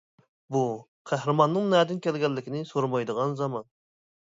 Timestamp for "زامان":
3.45-3.75